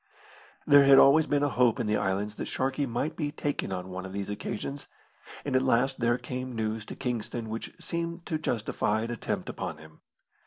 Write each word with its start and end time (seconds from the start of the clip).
There 0.65 0.85
had 0.85 0.97
always 0.97 1.27
been 1.27 1.43
a 1.43 1.49
hope 1.49 1.79
in 1.79 1.85
the 1.85 1.95
islands 1.95 2.37
that 2.37 2.47
Sharkey 2.47 2.87
might 2.87 3.15
be 3.15 3.31
taken 3.31 3.71
on 3.71 3.89
one 3.89 4.03
of 4.03 4.11
these 4.13 4.31
occasions; 4.31 4.87
and 5.45 5.55
at 5.55 5.61
last 5.61 5.99
there 5.99 6.17
came 6.17 6.55
news 6.55 6.85
to 6.87 6.95
Kingston 6.95 7.49
which 7.49 7.71
seemed 7.79 8.25
to 8.25 8.39
justify 8.39 9.01
an 9.03 9.11
attempt 9.11 9.47
upon 9.47 9.77
him. 9.77 10.01